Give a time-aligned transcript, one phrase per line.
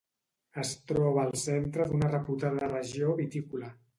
[0.61, 3.73] Es troba al centre d'una reputada regió vitícola.